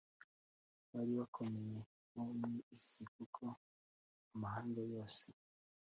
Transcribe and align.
bari 0.91 1.11
abakomeye 1.15 1.77
bo 2.13 2.23
mu 2.39 2.51
isi 2.75 3.01
kuko 3.15 3.43
amahanga 4.33 4.79
yose 4.93 5.25